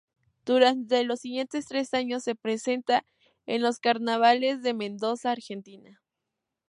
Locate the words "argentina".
5.29-6.01